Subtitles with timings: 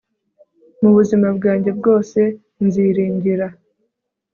[0.81, 2.19] mu buzima bwanjye bwose
[2.65, 3.47] nziringira